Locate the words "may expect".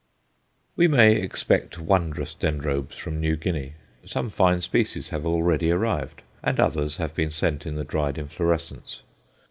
0.87-1.77